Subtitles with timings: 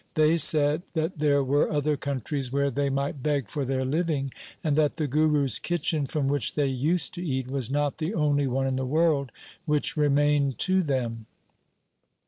[0.15, 4.75] They said that there were other countries where they might beg for their living, and
[4.75, 8.65] that the Guru's kitchen from which they used to eat, was not the only one
[8.65, 9.31] in the world
[9.65, 11.27] which remained to them.